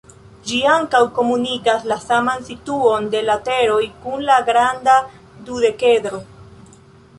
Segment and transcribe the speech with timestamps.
[0.51, 4.99] Ĝi ankaŭ komunigas la saman situon de lateroj kun la granda
[5.53, 6.25] dudekedro.